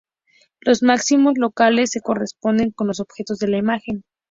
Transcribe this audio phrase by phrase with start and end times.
[0.61, 4.03] Los máximos locales se corresponden con los objetos de la imagen.